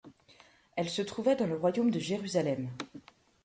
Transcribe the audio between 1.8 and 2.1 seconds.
de